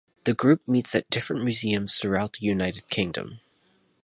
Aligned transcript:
The 0.23 0.33
group 0.33 0.67
meets 0.67 0.95
at 0.95 1.07
different 1.11 1.43
museums 1.43 1.95
throughout 1.99 2.33
the 2.33 2.47
United 2.47 2.89
Kingdom. 2.89 3.39